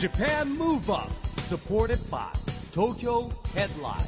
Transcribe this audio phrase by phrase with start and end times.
[0.00, 2.32] JAPAN MOVE UP SUPPORTED BY
[2.72, 4.06] TOKYO HEADLINE.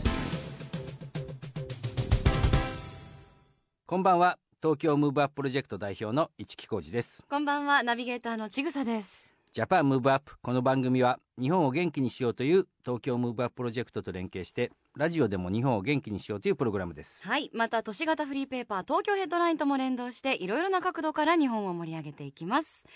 [3.84, 4.38] こんばんは。
[4.62, 7.22] 東京ムーブアッププロジェクト代表の一木広治です。
[7.28, 7.82] こんばんは。
[7.82, 9.30] ナビゲーターのちぐさです。
[9.52, 17.28] Japan Move Up この番組は日本を元気にしようという東京ムーブアッププロジェクトと連携してラジオでも日本を元気にしようというプログラムです。
[17.28, 17.50] はい。
[17.52, 22.86] また都市型フリーペーパー東京ヘッドラインとも連動していろいろな角度から日本を盛り上げていきます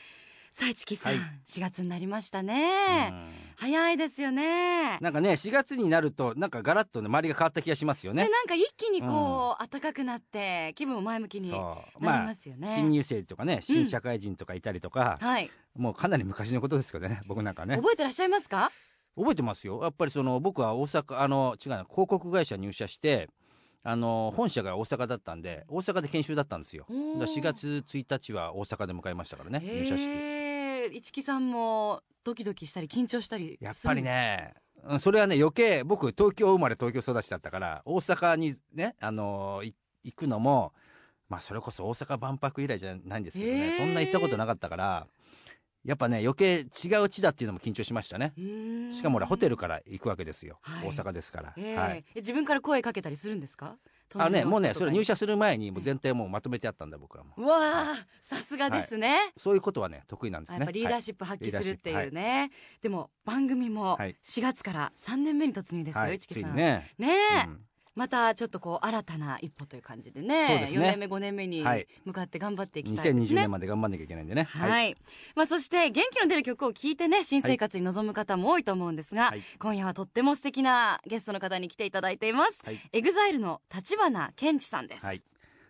[0.53, 1.23] さあ市木さん、はい。
[1.47, 3.13] 4月になりましたね。
[3.57, 4.99] 早いですよね。
[5.01, 8.25] なんかね4月になるとなんかガラッとね周りが変わった気がしますよね。
[8.25, 11.57] でなんか一気にこう、暖かくなって気分も前向きにな
[12.01, 15.51] りますよね、新入生とかね新社会人とかいたりとか、はい。
[15.75, 17.77] もうかなり昔のことですけどね僕なんかね。
[17.77, 18.71] 覚えてらっしゃいますか？
[19.17, 19.83] 覚えてますよ。
[19.83, 23.29] やっぱりその僕は大阪あの違うな広告会社入社して
[23.83, 26.87] あの本社が大阪だったんで大阪で研修だったんですよ。
[26.89, 30.07] だから4月1日は大阪で迎えましたからね入社式
[30.87, 40.73] えー、市木さんもドキドキしたり緊張したりやっぱりねうんそれはね余計僕東京生まれ東京育ちだったから大阪にねあのい行くのも
[41.29, 43.77] まあそれこそ大阪万博以来じゃないんですけどね、へー。
[43.77, 45.07] そんな行ったことなかったから
[45.85, 48.33] やっぱね余計違う地だっていうのも緊張しましたね。
[48.93, 50.89] しかも俺ホテルから行くわけですよ、はい。
[50.89, 51.81] 大阪ですから、えー。
[51.81, 53.77] はい、え自分から声かけたりするんですか？
[54.15, 57.35] あねもうねそれ入社社する前にもう全体もうまとめてあったんだ僕はも。
[57.37, 60.59] ううわあさすがですね、そういうことはね得意なんですね。
[60.59, 62.51] やっぱリーダーはいシップ発揮するっていうリーダーシッね、
[62.83, 64.17] でも番組もはい。
[64.23, 66.51] 4月から3年目に突入ですよ、一木さん。
[66.51, 66.93] にね。
[66.99, 67.61] ねえ、うん
[67.97, 70.87] またちょっとこう新たな一歩という感じでねそうですね。
[70.87, 71.89] 4年目5年目にはい。
[72.05, 74.45] 向かって頑張っていきたいです2020ね年まで頑張んなきゃいけないんでね。
[74.45, 74.97] はい、
[75.35, 79.43] まあ、そして元気の出る曲を聴いてね新生活に臨む方も多いと思うんですが、はい。
[79.59, 82.81] 今夜はとっても素敵なゲストの方に来ていただいています、はい。
[82.93, 85.23] エグザイルの橘ケンチさんです、はい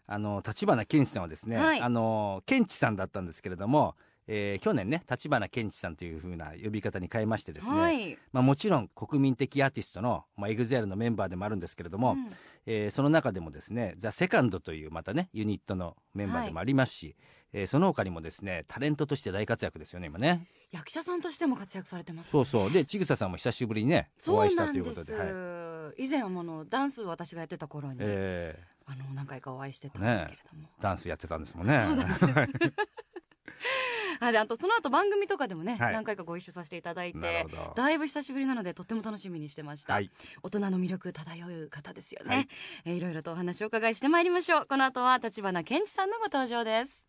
[0.09, 3.97] あの立花健一さんはですね、はいあの健一さんだったんですけれども、
[4.29, 8.19] えー去年ね立花健一さんというふうな呼び方に変えましてですね、はい。
[8.33, 12.31] まあ、もちろん国民的アーティストの、まあ、EXILE のメンバーでもあるんですけれども、うん。
[12.67, 17.17] えーその中でもですねザ・セカンドというまたねユニットのメンバーでもありますし、
[17.53, 20.49] えーその他にもですねタレントとして大活躍ですよね今ね。
[20.73, 22.73] 役者さんとしても活躍されてますそうそう。
[22.73, 26.05] でちぐささんも久しぶりにねお会いしたということではい。
[26.05, 31.85] 以前はものダンスを私がやってた頃に、えあの何回かお会いしてたんですけれども、ーダンスやってたんですもんね。
[31.87, 32.73] そうなんです
[34.21, 35.93] あであとその後番組とかでもね、はい。
[35.93, 40.11] 何回かご一緒させていただいなてだいぶ久しぶりなのでとっても楽しみにしてました、はい。
[40.43, 42.45] 大人の魅力漂う方ですよね、はい。
[42.45, 42.49] い
[42.87, 44.67] えーいろいろとお話をお伺いしてまいりましょう。
[44.67, 47.09] この後は橘ケンチさんのご登場です。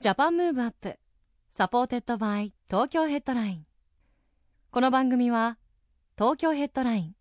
[0.00, 0.98] Japan Move Up
[1.50, 3.66] supported by 東京ヘッドライン。
[4.70, 5.58] この番組は
[6.16, 7.16] 東京ヘッドライン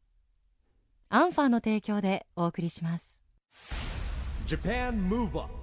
[1.09, 3.21] アンファーの提供でお送りします。
[4.45, 5.58] JAPAN MOVE UP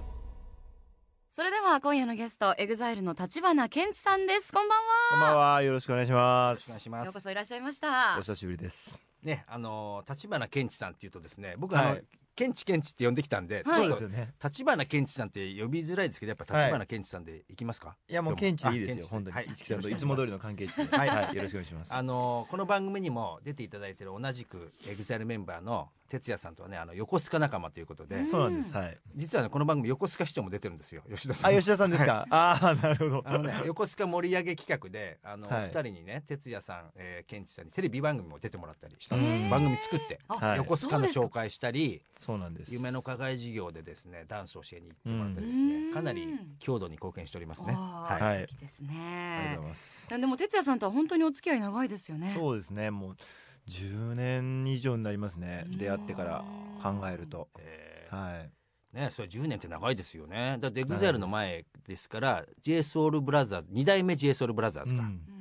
[1.37, 5.61] それでは今夜のゲストエグザイルの橘ケンチさんですこんばんはこんばんは。
[5.61, 6.65] よろしくお願いします。
[6.69, 9.03] お願いしますようこそいらっしゃいましたお久しぶりです。
[9.23, 12.05] ねあの橘ケンチさんっていうとですね僕あの、はい
[12.37, 14.07] ケンチケンチって呼んできたんで、はいちょっと。
[14.44, 19.07] 橘ケンチさんって呼びづらいですけどやっぱ橘ケンチさんでいきますか、いやもうどケンチでいいですよ。
[19.11, 19.37] 本当に。
[19.37, 20.97] はい一木さんといつも通りの関係値で。
[20.97, 21.37] はいはい。
[21.37, 21.95] よろしくお願いします。
[21.95, 28.75] あのこの番組にも出ていただいてる同じくエグザイルメンバーの哲也さんとはねあの横須賀仲間ということで、うんそうなんです。
[28.75, 28.99] はい。
[29.15, 32.27] 実はねこの番組横須賀市長も出てるんですよ吉田さんあ、吉田さんですか。
[32.31, 33.23] ああ、なるほど。
[33.25, 40.21] あのね、横須賀盛り上げ企画であの、はい二人にね哲也さん、えー、ケンチさんにテレビ番組も出てもらったりしたんです番組作って、
[40.57, 42.72] 横須賀の紹介したりそうなんです。
[42.72, 45.88] 夢の課外事業でですねダンスを教えに行ってもらったりですうん。
[45.88, 46.26] ねかなり
[46.59, 47.72] 郷土に貢献しておりますね。
[47.72, 48.47] はいはい。
[48.48, 50.09] 素敵ですありがとうねございます。
[50.09, 52.32] でも哲也さんとは本当にお付き合い長いですよね。
[52.37, 52.91] そうですね。
[52.91, 53.16] もう
[53.69, 55.66] 10年以上になりますね。
[55.66, 55.78] うん。
[55.78, 56.44] 出会ってから
[56.82, 57.48] 考えると。
[57.60, 58.16] えー。
[58.16, 58.50] はい。
[58.93, 60.56] ねそれ10年って長いですよね。
[60.58, 65.36] だってエグザイルの前ですから J Soul Brothers 2代目 J Soul Brothers か、うん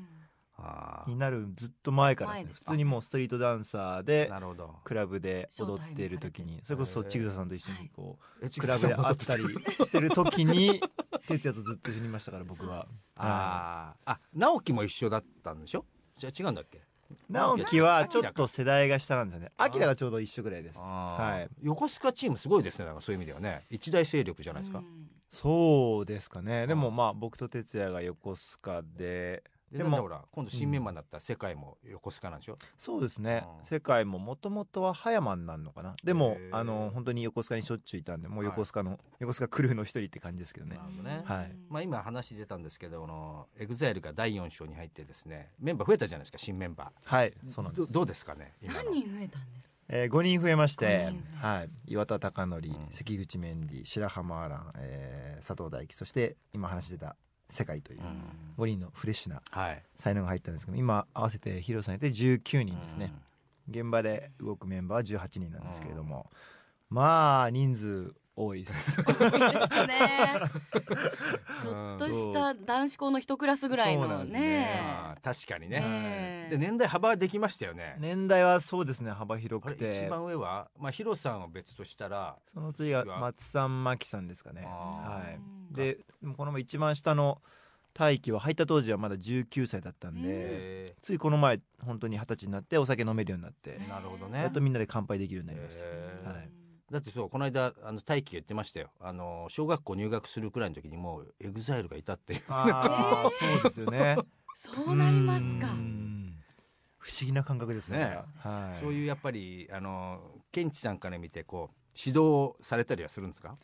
[1.07, 2.35] になるずっと前からね。
[2.37, 4.75] 前です普通にもうストリートダンサーでなるほど。
[4.83, 10.81] クラブで踊っている時にそれこそちぐささんと一緒にこうえクラブで会ったりしてる時に
[11.27, 12.87] 哲也とずっと一緒にいましたから僕は。
[13.17, 14.11] あー。
[14.11, 15.85] あ直樹も一緒だったんでしょ？
[16.17, 16.81] じゃあ違うんだっけ？
[17.29, 19.51] 直樹はちょっと明世代が下なんですよね。
[19.57, 20.79] あアキラがちょうど一緒ぐらいです。
[20.79, 21.49] はい。
[21.63, 23.65] 横須賀チームすごいですねそういう意味ではね。
[23.69, 25.09] 一大勢力じゃないですか、うん。
[25.29, 26.65] そうですかね。
[26.65, 29.43] でもまあ僕と哲也が横須賀で
[29.77, 33.45] ででももほら今度新メンバーになった世界も横須賀なんでしょ、そうですね。
[33.59, 33.65] うん。
[33.65, 35.95] 世界ももともとは葉山になるのかな。
[36.03, 40.75] でもあの本当に横須賀にしょっちゅういたんでもう横須賀の横須賀クルーの一人って感じですけどね。
[40.77, 41.21] なるほどね。
[41.25, 41.55] はい。
[41.69, 47.87] まあ、今話出たんですけどあのエグザイルが第4章に入ってですねメンバー増えたじゃないですか新メンバはいーそうなんです。
[47.91, 49.75] どどうですかね何人増えたんです？
[49.87, 52.87] えー、5人増えましてはい、岩田貴則、うん。
[52.89, 57.15] 関口メンディ白浜アラン、えー佐藤大樹そして今話してた
[57.49, 58.63] 世界といううん。
[58.63, 59.83] 5人のフレッシュなはい。
[59.97, 63.13] 才能が入ったんですけど今合わせてヒロさんいて19人ですね、
[63.69, 66.29] 現場で動くメンバーは18人なんですけれども、
[66.89, 69.01] まあ人数多いです。
[69.01, 70.39] 多いですね。
[71.61, 74.31] ちょっとした男子校の一クラスぐらいのね。
[74.31, 75.15] ね。
[75.23, 77.95] 確かにね、で年代幅はできましたよね。
[77.99, 80.05] 年代はそうですね幅広くて。
[80.05, 83.05] 一番上はまあヒロさんは別としたらその次は。
[83.05, 84.63] 松さんマキさんですかね。
[84.65, 85.35] あはい。
[85.35, 85.73] うん。
[85.73, 85.99] で
[86.35, 87.41] この一番下の
[87.93, 94.39] 大輝は入った当時はまだ19歳だったんで、えついこの前本当に二十歳になってお酒飲めるようになって、ーなるほどね。
[94.39, 98.91] やっとみんなで乾杯できるようになりました、はいだってそうこの間あの大輝が言ってましたよ。
[98.99, 102.43] あの小学校入学するくらいの時にもうエグザイルがいたっていう。
[102.47, 104.17] ああそうですよね。
[104.55, 105.67] そうなりますか。
[105.67, 106.35] うん。
[106.97, 107.97] 不思議な感覚ですね。
[107.97, 108.19] ね。
[108.39, 110.19] はい、そういうやっぱりあの
[110.51, 113.57] ケンチさんから見てこう指導されたりはするんですか？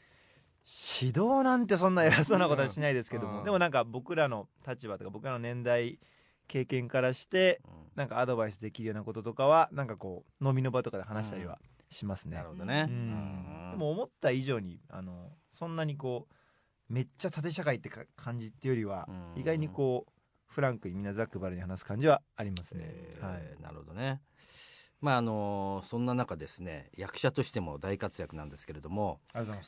[1.00, 3.44] 指導なんてそんな偉そうなことはしないですけども、うん。
[3.44, 6.00] でもなんか僕らの立場とか僕らの年代
[6.48, 7.62] 経験からして
[7.96, 11.58] なんかアドバイスできるようなこととかはなんかこう飲みの場とかで話したりは
[11.92, 12.88] しますね、なるほどね、
[13.72, 16.34] でも思った以上にあのそんなにこう
[16.92, 19.42] めっちゃ縦社会ってか感じっていうよりは、うん。
[19.42, 20.12] 意外にこう
[20.48, 23.62] フランクにみんなざっくばらに話す感じはありますね、えーはい。
[23.62, 24.22] なるほどね。
[25.00, 29.20] まああのそんな中ですね役者としても大活躍なんですけれども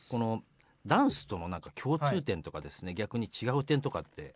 [0.09, 0.43] この
[0.85, 4.35] ダンスとのなんか共通点とかですね、逆に違う点とかって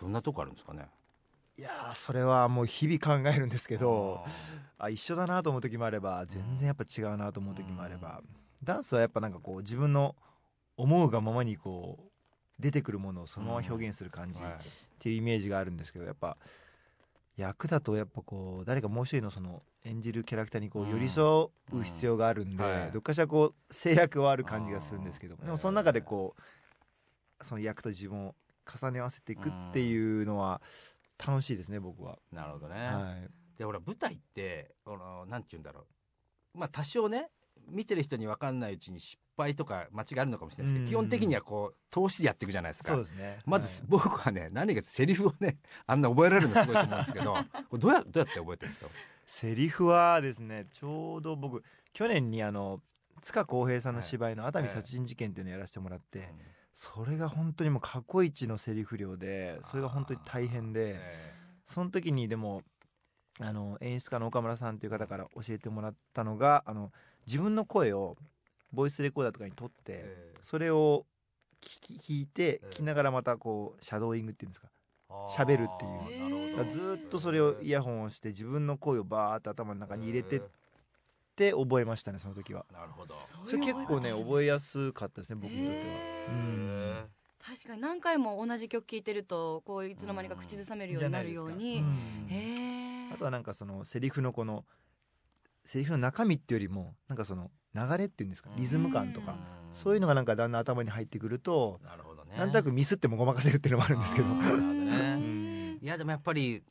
[0.00, 0.88] どんなとこあるんですかね？
[1.60, 4.24] いやーそれはもう日々考えるんですけど
[4.78, 8.22] ああ一緒だなと思う時もあれば全然やっぱ違うなと思う時もあれば、
[8.64, 10.16] ダンスはやっぱなんかこう自分の
[10.78, 14.42] 思うがままにこう出てくるものをそのまま表現する感じっ
[14.98, 16.38] ていうイメージがあるんですけどやっぱ
[17.36, 28.34] 役だとやっぱこう誰かもう一人のその演じるキャラクターにこううん寄り添う必要があるんで、どっかしらこう制約はある感じがするんですけどでもその中でこうその役と自分を
[28.66, 30.62] 重ね合わせていくっていうのは
[31.26, 32.18] 楽しいですね僕は。
[32.32, 33.58] なるほどね、はい。
[33.58, 35.86] でほら舞台ってあのなんて言うんだろ
[36.54, 36.58] う。
[36.58, 37.30] まあ多少ね
[37.68, 42.94] 見てる人に分かんないうちに失敗とか間違いあるのかもしれないですけど、うん基本的にはこう投資でやっていくじゃないですか。
[42.94, 43.38] そうですね。
[43.46, 43.88] まず、はい。
[43.90, 47.24] 僕はね何がセリフをねあんな覚えられるのすごいと思うんですけど
[47.78, 48.90] どうやどうやって覚えてるんですか、
[49.26, 51.62] セリフはですねちょうど僕
[51.92, 52.80] 去年にあの
[53.20, 56.32] 塚浩平さんの芝居の「熱海殺人事件」っていうのをやらせてもらって、
[56.80, 61.34] それが本当にもう過去一のセリフ量でそれが本当に大変でえ
[61.66, 62.62] その時にでも
[63.38, 66.90] あの演出家の岡村さんという方から教えてもらったのがあの
[67.26, 68.16] 自分の声を
[68.72, 71.04] ボイスレコーダーとかに撮ってえそれを
[71.60, 72.66] 聞き聞いてええ。
[72.70, 74.68] 聞きながらまたこうシャドーイングっていうんですか
[75.36, 76.22] 喋るっていう。
[76.22, 76.56] なるほど。
[76.56, 80.40] だからずーっとそれをイヤホンをして自分の声をバーって頭の中に入れてっ
[81.40, 82.66] て覚えましたねその時は。
[82.70, 83.14] なるほど。
[83.46, 85.84] それ結構ね覚えやすかったですね僕にとっては。
[85.84, 86.32] へー。
[86.32, 87.04] うん。
[87.42, 91.82] 確かに何回も同じ曲聴いてるとこういつの間にか口ずさめるようになるよううに
[93.10, 94.66] あとはなんかそのセリフのこの
[95.64, 99.34] セリフの中身っていうよりもなんかその流れっていうんですかリズム感とか
[99.72, 102.36] そういうのがなんかだんだん頭に入ってくるとなるほどね。
[102.36, 104.28] なんとなくミスってもごまかせるっていうのもあるんですけど。
[104.28, 105.14] あーなるほどね。
[105.14, 105.78] うん。
[105.80, 106.62] いやでもやっぱり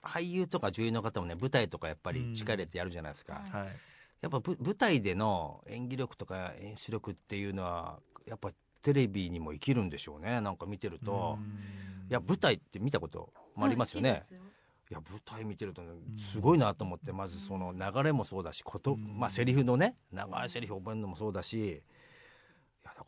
[0.00, 3.68] 俳優とか女優の方もね舞台とかやっぱり力入れてやるじゃないですか、うんはい
[4.24, 10.40] やっぱぶ舞台での演技力とか演出力っていうのはやっぱテレビにも生きるんでしょうね。
[10.40, 12.08] なんか見てると、うん。
[12.08, 14.22] いや舞台って見たこともありますよね、はい
[14.90, 19.18] や舞台見てるとねすごいなと思ってまずその流れもそうだしこと、うん。
[19.18, 21.82] まあセリフのね長いセリフ覚えるのもそうだし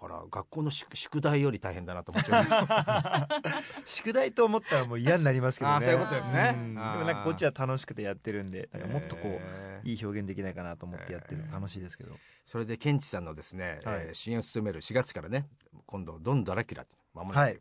[0.00, 3.84] だから学校の宿宿題より大変だなと思っちゃう。
[3.86, 5.86] 宿題と思ったらもう嫌になりますけどね。
[5.86, 6.54] そういうことですね。
[6.54, 6.74] うん。
[6.74, 9.88] でもなんかこっちは楽しくてやってるんでだからもっとこうえー。
[9.88, 12.14] いい表現できないかなと思ってやってると楽しいですけど。
[12.44, 14.00] それでケンチさんのですね、はい。
[14.08, 15.48] えー主演を務める4月からね
[15.86, 17.60] 今度「ドン・ドラキュラ」まもなく、はい。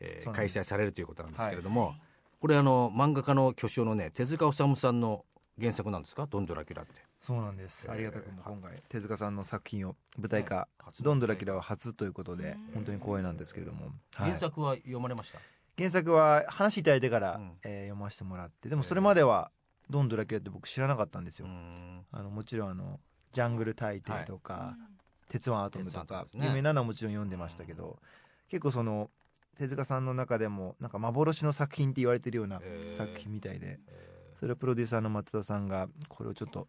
[0.00, 1.94] えー開催されるということなんですけれども、
[2.40, 5.24] これあの漫画家の巨匠のね手塚治虫さんの
[5.60, 7.07] 原作なんですか「ドン・ドラキュラ」って。
[7.20, 7.86] そうなんです。
[7.86, 10.82] えーありがたくも今回手塚さんの作品を舞台化はい。
[10.84, 12.74] 初「ドンドラキュラ」は初ということでうん。
[12.74, 13.86] 本当に光栄なんですけれども。
[13.86, 13.92] はい。
[14.30, 15.38] 原作は読まれました、
[15.76, 17.58] 原作は話いただいてからうん。
[17.64, 18.68] えー読ませてもらって。
[18.68, 19.50] でもそれまでは
[19.90, 22.06] 「ドンドラキュラ」って僕知らなかったんですうよん。
[22.12, 23.00] あのもちろんあの
[23.32, 24.76] 「ジャングル大帝」とか
[25.28, 28.00] 「鉄腕アトム」とか有名なのはもちろん読んでましたけど
[28.48, 29.10] 結構その
[29.58, 32.60] 手塚さんの中でもなんか幻の作品って言われてるような
[32.96, 36.68] 作品みたいでえそれをプロデューサーの松田さんがこれをちょっと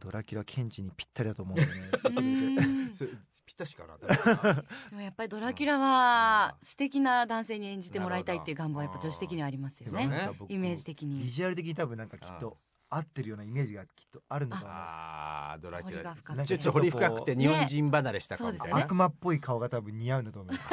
[0.00, 1.72] ドラキュラ検知にぴったりだと思うんでね。
[1.72, 2.94] 言ってくれてうん。
[2.94, 3.10] それ
[3.46, 3.96] ぴったしかな
[4.90, 10.06] でもやっぱりドラキュラは素敵な男性に演じてもらいたいっていう願望はやっぱ女子的にはありますよね。
[10.06, 10.18] なるほど。
[10.18, 12.58] なんか僕イメージ的ビにジュアル的に多分なんかきっと
[12.90, 16.46] 合ってるようなイメージがきっとあるんだと思いまあードラキュラ彫りが深くて。
[16.46, 20.68] ちょっと掘り深くて日本人離れした顔みたいな、ねねす悪魔っぽい顔が多分似合うんだと思います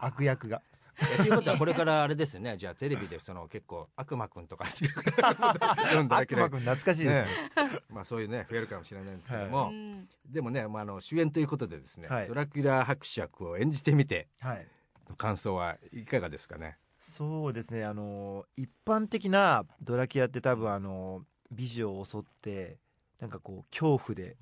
[0.00, 0.62] 悪役が。
[0.72, 0.79] え
[1.16, 2.56] ということはこれからあれですよね。
[2.56, 4.66] じゃあテレビでその結構悪魔くんとか。
[4.66, 7.22] 読んだだけで悪魔くん懐かしいですね。
[7.22, 7.80] ね。
[7.88, 12.28] まあそういうね増えるかもしれないんですけどうも、んでもね、まあ、あの主演ということでですね、はい。
[12.28, 14.66] ドラキュラ伯爵を演じてみてはい。
[15.08, 16.78] の感想はいかがですかね？
[17.00, 17.84] そうですね。
[17.84, 22.78] あの一般的なドラキュラって多分あの美女を襲って
[23.20, 24.36] なんかこう恐怖で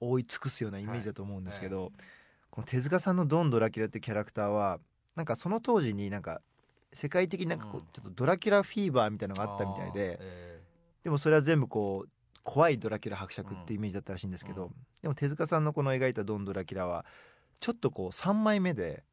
[0.00, 1.90] 覆い尽くすようなイメージだと思うんですけど、は
[2.50, 4.78] この手塚さんのドン・ドラキュラってキャラクターは
[5.16, 6.40] なんかその当時になんか
[6.92, 7.86] 世界的になんかこううん。
[7.92, 10.62] ちょっとドラキュラフィーバーみたいなのがあったみたいで、え
[11.02, 12.08] でもそれは全部こう
[12.42, 14.70] 怖いドラキュラ伯爵っていうイメージだったらしいんですけど、うん。
[15.02, 17.04] でも手塚さんのこの描いたドン・ドラキュラは
[17.60, 19.04] ちょっとこう3枚目で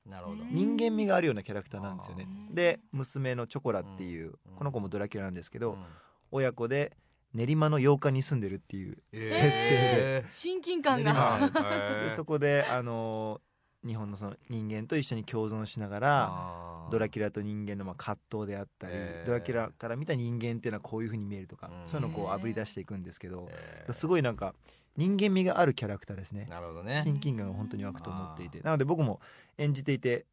[0.52, 2.28] 人間味があるようなキャラクターなんですよね。
[2.50, 4.56] うんで娘のチョコラっていううん。
[4.56, 5.84] この子もドラキュラなんですけどうん。
[6.32, 6.96] 親子で
[7.34, 11.14] 練馬の洋館に住んでるっていうえ親近感ーが。
[11.14, 11.48] は
[12.06, 13.51] いでそこであのー
[13.86, 21.90] 日本のその人間と一緒に共存しながらドラキュラと人間のまあ葛藤であったり、えードラキュラから見た人間っていうのはこういうふうに見えるとか、うん。
[21.90, 24.54] そういうのをこうあぶり出していくんですけど、えーすごいなんか
[24.98, 26.48] 人間味があるキャラクターですね。
[26.50, 27.02] なるほどね。
[27.06, 28.60] 親近感が本当に湧くと思っていて。
[28.60, 29.20] なので僕も
[29.58, 30.26] 演じていて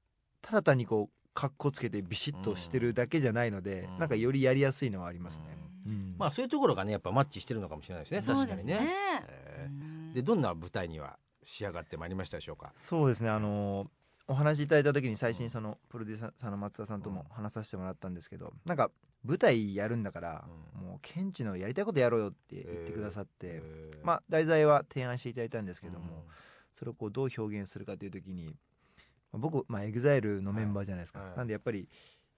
[0.42, 3.98] ただ単にこうかっこつけてビシッとしてるだけじゃないので、うん。
[3.98, 5.44] なんかよりやりやすいのはありますね、
[5.86, 6.16] うん。
[6.18, 8.22] まあそういうところがねやっぱマッチしてるのかもしれないですね。
[8.22, 8.74] 確かにね。
[8.74, 8.90] ですね。
[9.28, 10.10] えうん。
[10.12, 11.16] ーでどんな舞台には
[11.50, 12.72] 仕上がってまいりましたでしょうか？
[12.76, 13.30] そうですね。
[13.30, 13.88] あのー
[14.30, 18.90] お話しいただいた時に最初にそのプロデューサーさんの松田さんとも話させてもらったんですけどなんか
[19.24, 20.44] 舞台やるんだから、
[20.76, 20.86] うん。
[20.86, 24.06] もうケンチのやりたいことやろうよって言ってくださって、えー。
[24.06, 26.22] まあ題材は提案していただいたんですけども、うん。
[26.74, 28.54] それをこうどう表現するかという時に
[29.32, 31.28] まあ僕、まあ、EXILE のメンバーじゃないですか、はい。
[31.28, 31.38] はい。
[31.38, 31.88] なんでやっぱり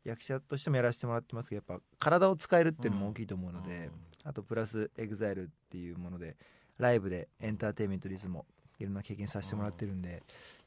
[0.05, 3.91] 役者としてもやらせてもらってますけどやっぱ体を使えるっていうのも大きいと思うので、
[4.23, 6.37] あとプラス EXILE っていうもので
[6.79, 8.47] ライブでエンターテインメントリズムも
[8.81, 10.21] いろんな経験させてもらってるんで、やっ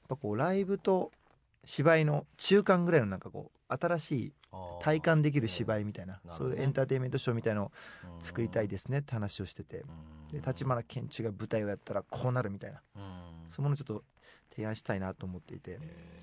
[0.07, 1.11] ぱこうライブと
[1.65, 4.33] 芝居の中間ぐらいのなんかこう新しい
[4.81, 7.71] 体感できる芝居みたいなそういうエンターテインメントショーみたいのを
[8.15, 9.77] うん作りたいですねって話をしてて
[10.31, 10.41] うん。
[10.41, 13.01] で立花健一が舞台をやったらこうなるみたいなうん。
[13.49, 14.03] そういうものをちょっと
[14.53, 15.79] 提案したいなと思っていて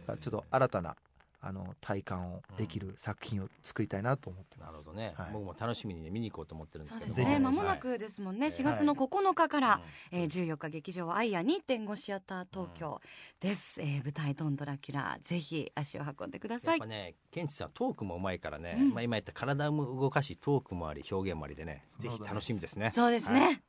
[0.06, 0.96] ちょっと新たな
[1.42, 4.68] あの体感をできる作品を作りたいなと思ってます。
[4.68, 5.30] なるほどね、はい。
[5.32, 7.38] 僕も楽しみに、ね、見に行こうと思ってるんですそうけどね。
[7.38, 8.46] 間もなはいくですもんね。
[8.46, 8.50] はい。
[8.50, 9.80] 4月の9日から、
[10.12, 10.18] うん。
[10.18, 13.00] えー、14日劇場アイア2.5シアター東京
[13.40, 16.78] です、えー舞台「ドンドラキュラ」ぜひ足を運んでください。
[16.78, 18.90] やっぱねケンチさんトークもうまいからね、うん。
[18.90, 22.90] まあ、今言った体も動かしトークもあり表現もありでねぜひ楽しみですね。
[22.90, 23.62] そうですね、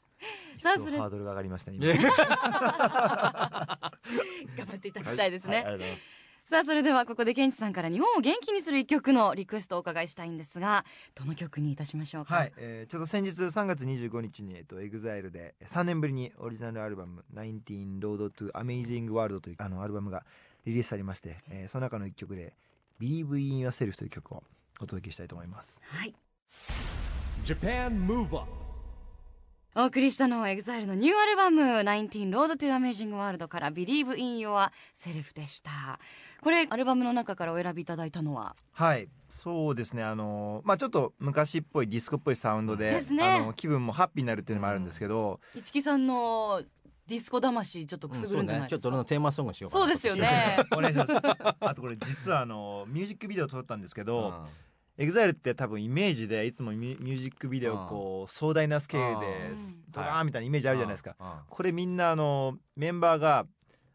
[0.58, 1.98] 一さあそれ層ハードルが上がりましたね 頑
[4.68, 5.66] 張っていただきたいですね、はい。
[5.66, 6.21] ありがとうございます
[6.52, 10.84] さあそれではここでケンチさんから日本を元気にする一曲のリクエストをお伺いしたいんですが
[11.16, 12.36] どの曲にいたしましょうか？
[12.36, 20.26] はい、えーちょうど先日3月25日に、えっと、EXILE で3年ぶりにオリジナルアルバム「19 Road to Amazing World」というあのアルバムが
[20.66, 22.54] リリースされまして、えーその中の一曲で
[23.00, 24.44] 「Believe in Yourself」という曲を
[24.82, 25.80] お届けしたいと思います。
[25.86, 26.14] はい、
[27.46, 28.61] Japan Move Up
[29.74, 35.98] お送りしたのは EXILE のニューアルバム「19 Road to Amazing World」から「Believe in Yourself」でした。
[36.42, 38.56] これアルバムの中からお選びいただいたのは？
[38.74, 39.08] はい。
[39.30, 40.04] そうですね。
[40.04, 43.24] あのーまあちょっと昔っぽいディスコっぽいサウンドでですね。
[43.24, 46.62] あの気分もハッピーになるっていうのもあるんですけど、市木さんの
[47.08, 50.58] ディスコ魂ちょっとくすぐるんじゃないですか、ちょっと俺のテーマソングしようかなそうですよね。
[50.76, 51.14] お願いします。
[51.62, 54.46] あとこれ実はあのミュージックビデオ撮ったんですけど、
[55.02, 59.82] EXILE って多分イメージでいつもミュージックビデオこう壮大なスケールでうん。
[59.90, 61.16] ドカーンみたいなイメージあるじゃないですか、
[61.50, 63.46] これみんなあのメンバーが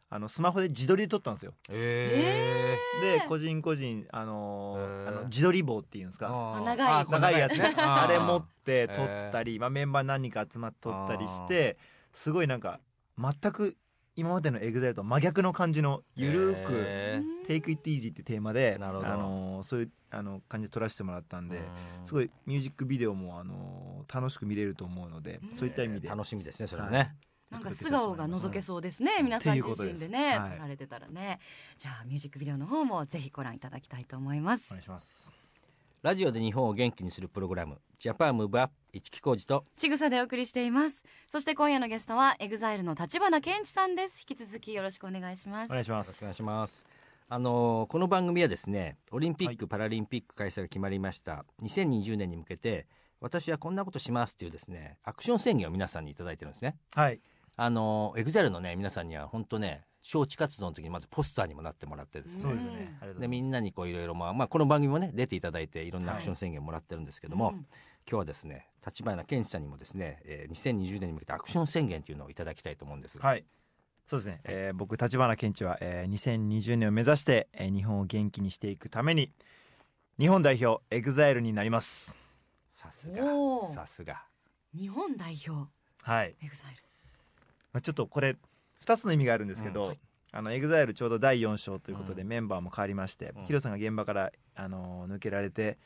[0.08, 1.54] あのスマホで自撮りで撮ったんですよ。
[1.68, 6.60] えで個人個人あのあの自撮り棒っていうんですか。
[6.64, 11.76] 長いいやつあれ持って撮ったり、まあ、メンバー何人か集まって撮ったりして
[12.12, 12.80] すごいなんか
[13.18, 13.76] 全く
[14.16, 19.08] 今までの EXILE と真逆の感じのゆるーくへ「Take It Easy」ってテーマでなるほど。
[19.08, 22.06] あのそういうあの感じで撮らせてもらったんでうん。
[22.06, 26.08] すごいミュージックビデオもあの楽しく見れると思うのでうんそういった意味で。
[26.08, 27.14] 楽しみですねそれはね、
[27.50, 29.24] なんか素顔が覗けそうですね、うん。
[29.26, 30.50] 皆さん自身でね、はい。
[30.50, 31.38] 撮られてたらね。
[31.76, 34.72] じゃあミュージックビデオの方もぜひご覧いただきたいと思います。
[34.72, 35.45] お願いします
[36.06, 41.04] ラジオで日本を元気にするプログラムジャパンムーブアップ一木工事とちぐさでお送りしています。
[41.26, 44.24] そして今夜のゲストは EXILE の橘ケンチさんです。
[44.30, 45.70] 引き続きよろしくお願いします。
[45.70, 46.22] お願いします。
[46.22, 46.86] お願いします。
[47.28, 51.44] あのーこの番組はですねオリンピック・パラリンピック開催が決まりました。
[51.64, 52.86] 2020年に向けて
[53.20, 56.76] 私はこんなことしますというですねアクション宣言を皆さんにいただいてるんですね。
[56.94, 57.20] はい。
[57.56, 62.42] あのエグザイルのね皆さんには本当ね招致活動の時にまずポスターにもなってもらってですね。
[62.42, 62.76] そうですよね。
[62.76, 63.20] ありがとうございます。
[63.20, 67.54] でみんなにこういろいろまあ、まあ、この番組もね出ていただいていろんなアクション宣言もらってるんですけども、うん。
[67.54, 67.66] 今
[68.10, 73.18] 日はですね橘ケンチさんにもですね、えー2020年に向けてアクション宣言というのをいただきたいと思うんです。
[73.18, 73.44] が、はい。
[74.06, 79.32] そうですね、えー僕橘ケンチは、えー2020年を目指して、えー日本を元気にしていくために、
[80.20, 82.14] 日本代表エグザイルになります。
[82.70, 83.22] さすが。
[83.74, 84.22] さすが。
[84.72, 85.68] 日本代表。
[86.02, 86.82] はい、エグザイル。
[87.72, 88.36] まあ、ちょっとこれ
[88.86, 89.98] 2つの意味があるんですけど、うんはい。
[90.32, 92.28] あのエグザイルちょうど第4章ということで、うん。
[92.28, 93.44] メンバーも変わりまして、うん。
[93.44, 95.78] ヒロさんが現場から、あのー抜けられて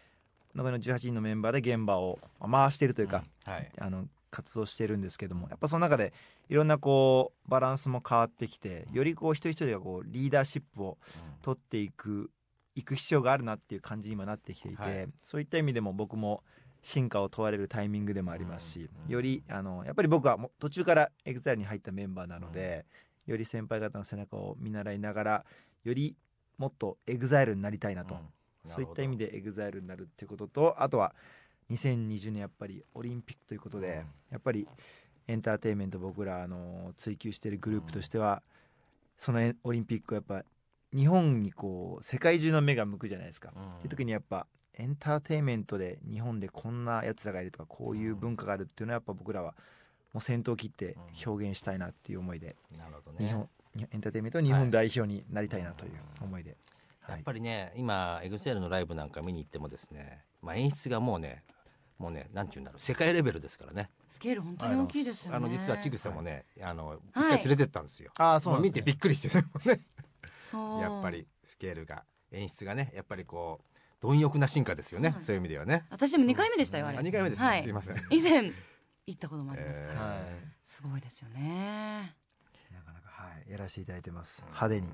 [0.55, 3.53] 残りの18人のメンバーで現場をまあ回しているというか、うん。
[3.53, 3.71] はい。
[3.79, 6.13] あの活動してるんですけどもやっぱその中で
[6.49, 10.99] いろんなこうバランスも変わってきてよりこう一人一人がこうリーダーシップを
[11.43, 12.31] 取っていく
[12.77, 15.09] いく必要があるなっていう感じに今なってきていて、はい。
[15.25, 16.45] そういった意味でも僕も
[16.83, 19.13] 進化を問われるタイミングでもありますし、うん。
[19.13, 22.87] よりあのやっぱり僕はもう途中から EXILE に入ったメンバーなので、
[23.27, 25.45] より先輩方の背中を見習いながら
[25.85, 26.17] より
[26.59, 28.71] もっと EXILE になりたいなと、うん。
[28.71, 31.15] そういった意味でで EXILE になるってこととあとは
[31.71, 33.95] 2020年やっぱりオリンピックということで、うん。
[34.33, 34.67] やっぱり
[35.29, 38.43] エンターテインメント僕らあの追求しているグループとしては、
[39.17, 40.49] そのエオリンピックはやっぱ
[40.97, 43.51] 日本にこう世界中の目が向くじゃないですか。
[43.51, 44.47] っていう時にやっぱ
[44.81, 49.55] エンターテインメントで日本でこんなやつらがいるとかこういう文化があるっていうのはやっぱ僕らは
[50.15, 53.27] もう先頭を切って表現したいなっていう思いで、なるほどね。
[53.27, 56.57] 日本にエンターテインメントの日本代表になりたいなという思いで、
[57.09, 61.45] やっぱりね今 EXILE のライブなんか見に行ってもですね、まあ、演出がもうね
[61.99, 63.91] もうねなんて言うんだろう世界レベルですからね。
[64.09, 65.37] スケール本当に大きいですよね。
[65.37, 69.37] あの実はちぐさもね、あの一はい回連れてったんですよ、ああそうもう見てびっくりして
[69.69, 69.81] ね。
[70.41, 70.81] そう。
[70.81, 73.70] やっぱりスケールが演出がねやっぱりこう
[74.01, 75.15] 貪欲な進化ですよね。
[75.21, 75.85] そういう意味ではね。
[75.91, 76.99] 私でも2回目でしたよあれ。
[76.99, 77.63] あ2回目です、はい。
[77.63, 77.97] すいません。
[78.11, 78.53] 以前
[79.07, 80.23] 行ったこともありますから、
[80.63, 82.17] すごいですよね。
[82.73, 84.43] なかなかはいやらせていただいてます。
[84.47, 84.89] 派手に。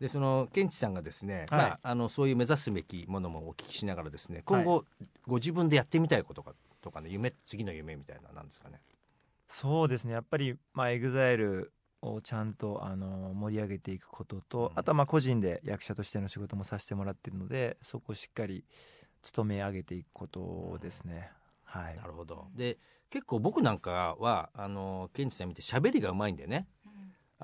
[0.00, 1.48] でそのケンチさんがですね、はい。
[1.50, 4.84] まあ、あのそういう目指すべきものもお聞きしながらですね今後、
[5.28, 8.80] ご自分でやってみたいことかとかね夢次の夢みたいなのは何ですかね？
[9.46, 10.14] そうですね。
[10.14, 11.70] やっぱりまあ EXILE
[12.02, 14.78] をちゃんとあの盛り上げていくことと、うん。
[14.78, 18.64] あとはまあ個人で役者としての仕事もさせてもらってるのでそこをしっかり
[19.22, 21.30] 務め上げていくことですね、
[21.64, 21.96] はい。
[21.96, 22.48] なるほど。
[22.54, 26.66] で結構僕なんかはあのケンチさん見て喋りがうまいんでね。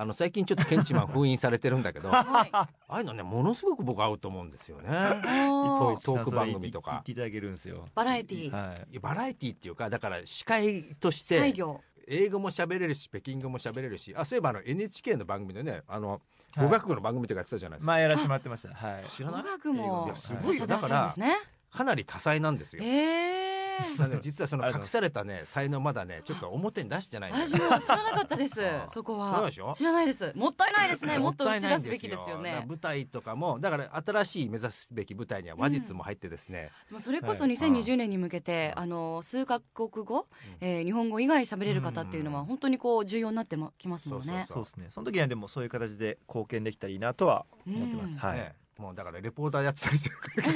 [0.01, 2.51] あの最近ちょっとケンチマン封印されてるんだけどあ はい。
[2.53, 4.85] あいうのねものすごく僕合うと思うんですよね。
[4.87, 6.93] トーク番組とか。
[6.93, 7.89] 言っていただけるんですよ。
[7.97, 8.51] バラエティー。
[8.51, 8.99] はい。
[9.01, 11.53] バラエティーっていうかだから司会として
[12.09, 16.21] 英語も喋れるし北京語も喋れるしあそういえばあの NHK の番組でねあの
[16.57, 16.65] はい。
[16.65, 18.75] 語学部の番組とかやってたじゃないですか、前やらせてもらってました。
[18.75, 19.05] はい。
[19.11, 19.43] 知らない？
[19.43, 20.67] 語学もいやすごいよ。
[20.67, 21.15] 出されてら
[21.71, 22.87] かなり多彩なんですよ、え
[23.95, 28.61] えだから実はその隠されたね才能まだねちょっと表に出してないんだよ私も知らなかったです
[28.93, 29.39] そこは。
[29.39, 29.73] そうでしょ？
[29.75, 30.33] 知らないです。
[30.35, 31.19] もったいないですね。
[31.19, 32.39] もっとも打ち出すべきいないんですよ。
[32.41, 37.53] ね舞台とかもだから新しい目指すべき舞台には話術も入ってですね、でもそれこそはい。
[37.53, 40.27] 2020年に向けて、あの数カ国語、
[40.61, 44.47] えー日本語以外喋れる方っていうのは本当にこう重要になってきますもんね。
[44.49, 44.87] そうですね。
[44.91, 48.19] その時にはでもそういう形で貢献できたらいいなとは思ってます、うん。
[48.19, 50.17] はい、ねもうだからレポーターやってたりしてる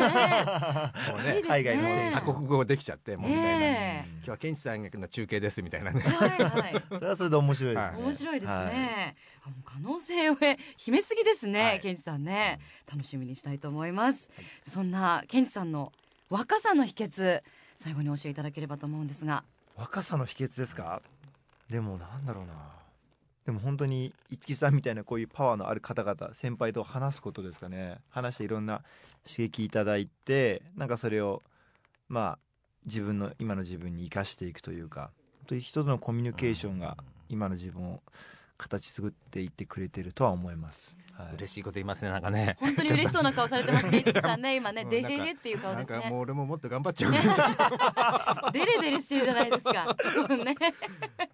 [1.12, 1.42] もうねね。
[1.42, 6.00] 海外の多国語できちゃってもうみたいな、ね今日はケンチさんの中継ですみたいなね。
[6.00, 6.82] はいはい。
[6.96, 8.02] それはそれで面白いですね、はい。
[8.02, 9.16] 面白いですはいね。
[9.44, 10.37] あもう可能性を
[10.76, 11.80] 秘めすぎですね、はい。
[11.80, 12.61] ケンチさんね。
[12.88, 14.30] 楽しみにしたいと思います。
[14.62, 15.92] そんなケンチさんの
[16.28, 17.42] 若さの秘訣、
[17.76, 19.42] 最後に教えていただければと思うんですが。
[19.74, 21.02] 若さの秘訣ですか？
[21.68, 22.52] でもなんだろうな
[23.46, 27.98] でも本当に一木さんみたいなこういうパワーのある方々先輩と話すことですかね。
[28.09, 28.83] 話していろんな
[29.26, 31.42] 刺激いただいてなんかそれを
[32.09, 32.38] まあ
[32.87, 36.96] 自分の今の自分に生かしていくというか本当に人とのコミュニケーションが
[37.28, 38.02] 今の自分を
[38.62, 43.90] 形作っていってくれてるとは思います、はい、嬉しいこと言いますねなんかね本当に嬉しそうな顔されてます、
[44.22, 44.57] さんね。
[44.57, 46.03] 今ね、うんデヘヘっていう顔なんですね。
[46.03, 47.12] かもう俺ももっと頑張っちゃう
[48.53, 49.96] デレデレしてるじゃないですか。
[50.44, 50.57] ね。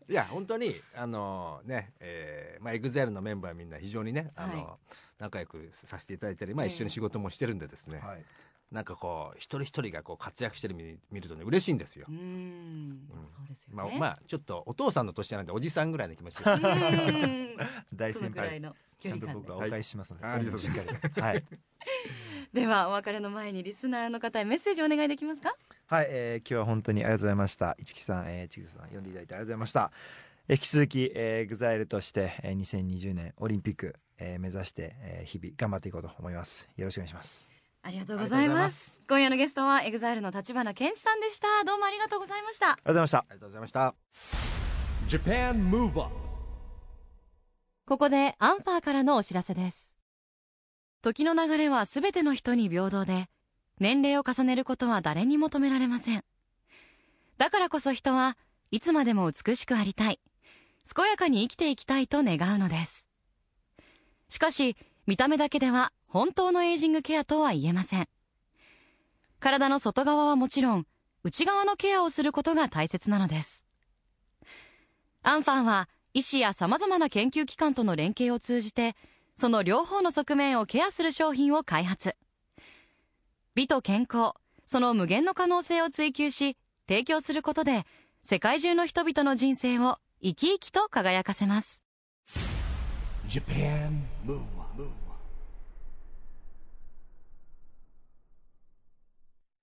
[0.09, 4.77] いや本当にあのね、えーまあ、エグザイルのメンバーみんな非常にねあの、は
[5.19, 8.25] 仲良くさせていただいたり、まあ、ええ一緒に仕事もしてるんでですね、はい
[8.71, 12.13] なんかこう一人一人がこう活躍してる見見るとね嬉しいんですよう。
[12.13, 13.99] ん、そうですよまあ、ね。
[13.99, 17.57] まあちょっとお父さんの年なんでおじさんぐらいの気持ちでうん
[17.97, 21.45] 大その先輩ですくらいの距ちゃんと離感で僕はお返ししますので、はいありがとうございますしっかりはい
[22.53, 25.55] ではお別れの前にリスナーの方へメッセージお願いできますか？
[25.87, 27.77] はい、えー今日は本当にありがとうございました。
[27.79, 29.93] 一木さん、えー、ちぐささん、呼んでいただいてありがとうございました。
[30.49, 36.69] えー引き続き、えー、エグザイルとして、えー、2020年オリンピック、えー目指して、えー日々頑張っていこうと思います。
[36.77, 37.58] よろしくお願いします。
[37.83, 39.03] ありがとうございます。
[39.09, 41.65] 今夜のゲストはエグザイルの橘ケンチさんでした。
[41.65, 42.73] どうもありがとうございました。
[42.73, 43.19] ありがとうございました。
[43.19, 43.95] ありがとうございました。
[45.09, 46.11] Japan Move Up
[47.87, 49.97] ここでアンファーからのお知らせです。
[51.01, 53.29] 時の流れはすべての人に平等で
[53.81, 56.25] 年齢を重ねることは誰にも止められません。
[57.39, 58.37] だからこそ人は
[58.71, 60.21] いつまでも美しくありたい。
[60.95, 63.09] 健やかに生きていきたいと願うのです。
[64.29, 68.09] しかし見た目だけでは本当のエイジングケアとは言えません。
[69.41, 70.87] 体の外側はもちろん
[71.23, 73.67] 内側のケアをすることが大切なのです。
[75.23, 78.97] アンファンは医師やさまざまな研究機関との連携を通じて
[79.37, 82.17] その両方の側面をケアする商品を開発。
[83.55, 84.33] 美と健康
[84.65, 86.57] その無限の可能性を追求し
[86.89, 87.85] 提供することで
[88.23, 91.83] 世界中の人々の人生を生き生きと輝かせます
[93.29, 94.69] Japan Move Up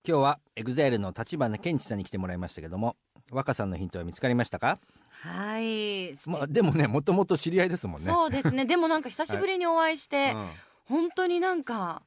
[0.07, 2.95] 今日は EXILEの橘ケンチさんに来てもらいましたけども
[3.31, 4.77] 若さんのヒントは見つかりましたか、
[5.09, 8.11] はい、まあ、でもねもともと知り合いですもんね。
[8.11, 8.65] そうですね。
[8.65, 10.49] でもなんか久しぶりにお会いして、 うん。
[10.85, 12.03] 本当になんか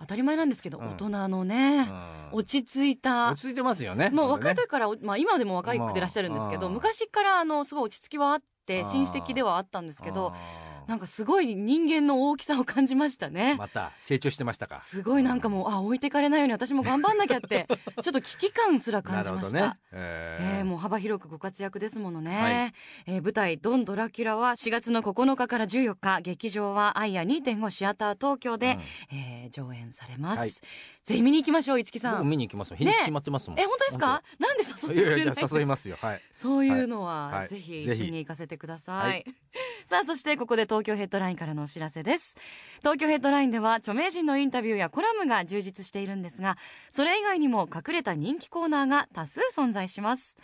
[0.00, 0.88] 当たり前なんですけど、うん。
[0.88, 1.86] 大人のね、
[2.32, 2.38] うん。
[2.38, 3.28] 落ち着いた。
[3.32, 13.56] 落ち着いてますよねもう若い時から、まあ、今でも若いくてらっしゃるんですけど、まあ昔からあのすごい落ち着きはあって紳士的ではあったんですけどあなんかすごい人間の大きさを感じましたーね。
[13.58, 14.78] また成長してましたか。
[14.78, 17.68] すごいなんかもうあ置いてかれないように私も頑張んなきゃって
[18.02, 19.68] ちょっと危機感すら感なじました。
[19.68, 19.78] ね。
[19.92, 22.72] ええーもう幅広くご活躍ですものね、
[23.06, 28.78] えー舞台「ドン・ドラキュラ」は4月の9日から14日劇場はアイア2.5シアター東京で、
[29.12, 30.50] えー上演されます、はい。
[30.50, 34.22] ぜひ見に行きましょう市木さ僕ん見に行きます日にち決まってますもん、え本当ですか？
[34.38, 35.96] なんで誘ってくれないんです誘いますよ。
[36.00, 36.22] はい。
[36.32, 37.48] そういうのははい。
[37.48, 39.24] ぜひ一緒に行かせてください、はい。
[39.86, 42.36] さあそしてここで東東京ヘッドラインからのお知らせです。
[42.80, 46.56] 東京ヘッドラインでは著名人のインタビューやコラムが充実しているんですが
[46.90, 50.36] それ以外にも隠れた人気コーナーが多数存在します。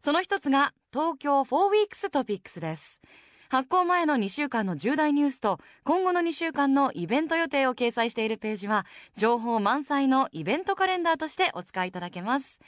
[0.00, 3.00] その一つが東京4 weeks トピックスです。
[3.50, 8.84] 発行前の2週間の重大ニュースと今後の2週間のイベント予定を掲載しているページは
[9.16, 12.60] 情報満載のイベントカレンダーとしてお使いいただけます。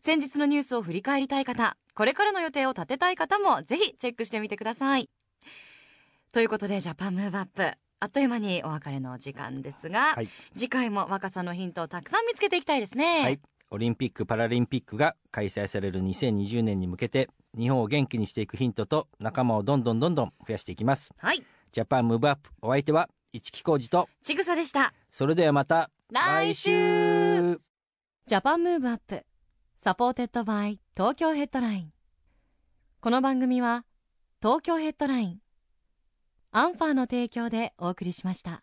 [0.00, 5.08] 先日のニュースを振り返りたい方これからの予定を立てたい方もぜひチェックしてみてください。
[6.30, 10.28] ということでジャパンムーブアップあっという間にお別れの時間ですが、はい。
[10.56, 13.40] 次回も若さのヒントをたくさん見つけていきたいですね、はい。
[13.70, 21.10] オリンピック・パラリンピックが開催される2020年に向けて日本を元気にしていくヒントと仲間をどんどんどんどん増やしていきます。
[21.16, 21.42] はい。
[21.72, 24.92] Japan Move Up お相手は一木広治とちぐさでした。
[25.10, 27.56] それではまた来週。
[27.56, 27.60] 来
[28.26, 29.24] Japan Move Up
[29.76, 31.92] supported by TOKYO HEADLINE。
[33.00, 33.84] この番組は
[34.40, 35.38] 東京ヘッドライン
[36.50, 38.62] アンファーの提供でお送りしました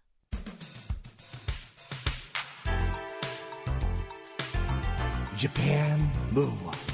[5.37, 5.99] Japan
[6.33, 6.84] Move on.